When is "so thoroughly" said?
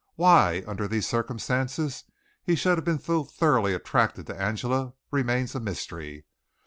2.97-3.75